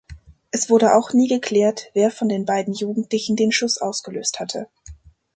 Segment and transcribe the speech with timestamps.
[0.49, 4.67] Es wurde auch nie geklärt, wer von den beiden Jugendlichen den Schuss ausgelöst hatte.